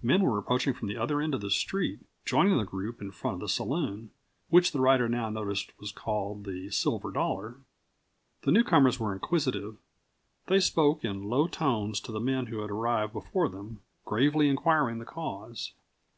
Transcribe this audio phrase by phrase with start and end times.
[0.00, 3.34] Men were approaching from the other end of the street, joining the group in front
[3.34, 4.10] of the saloon
[4.48, 7.58] which the rider now noticed was called the "Silver Dollar."
[8.44, 9.76] The newcomers were inquisitive;
[10.46, 14.98] they spoke in low tones to the men who had arrived before them, gravely inquiring
[14.98, 15.74] the cause.